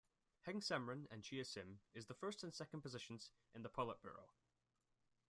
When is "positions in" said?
2.81-3.61